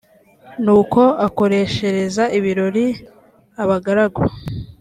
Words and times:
nuko 0.63 1.01
akoreshereza 1.27 2.23
ibirori 2.37 2.85
abagaragu 3.63 4.23